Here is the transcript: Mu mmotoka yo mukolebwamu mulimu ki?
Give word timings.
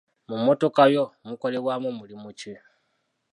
Mu 0.29 0.35
mmotoka 0.39 0.83
yo 0.95 1.03
mukolebwamu 1.27 1.89
mulimu 1.97 2.29
ki? 2.39 2.53